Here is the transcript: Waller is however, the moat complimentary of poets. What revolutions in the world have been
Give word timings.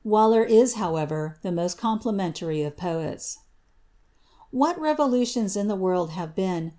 Waller 0.03 0.43
is 0.43 0.77
however, 0.81 1.37
the 1.43 1.51
moat 1.51 1.77
complimentary 1.77 2.63
of 2.63 2.75
poets. 2.75 3.37
What 4.49 4.81
revolutions 4.81 5.55
in 5.55 5.67
the 5.67 5.75
world 5.75 6.09
have 6.17 6.33
been 6.33 6.69